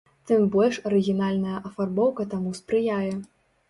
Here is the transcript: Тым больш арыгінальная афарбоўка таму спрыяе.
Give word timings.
Тым 0.29 0.47
больш 0.55 0.79
арыгінальная 0.89 1.63
афарбоўка 1.71 2.29
таму 2.37 2.59
спрыяе. 2.65 3.19